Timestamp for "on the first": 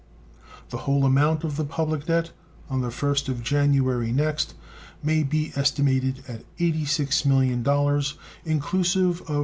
2.71-3.29